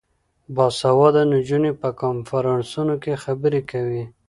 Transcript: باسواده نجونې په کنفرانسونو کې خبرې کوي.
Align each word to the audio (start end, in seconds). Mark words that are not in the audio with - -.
باسواده 0.55 1.21
نجونې 1.33 1.71
په 1.81 1.89
کنفرانسونو 2.01 2.95
کې 3.03 3.21
خبرې 3.23 3.61
کوي. 3.71 4.03